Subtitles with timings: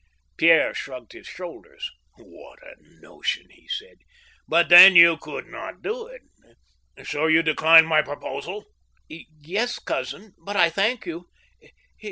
[0.35, 3.99] Pierre shrugged his shoulders." What a notion I" he said.
[4.25, 6.23] '* But, then, you could not do it...
[7.05, 8.65] So you decline my proposal?""
[9.39, 11.29] Yes, cousin; but I thank you.